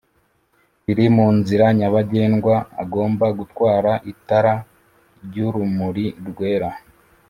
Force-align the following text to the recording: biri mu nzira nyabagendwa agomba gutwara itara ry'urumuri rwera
biri 0.83 1.05
mu 1.15 1.27
nzira 1.37 1.65
nyabagendwa 1.77 2.55
agomba 2.83 3.25
gutwara 3.39 3.91
itara 4.11 4.53
ry'urumuri 5.25 6.05
rwera 6.27 6.69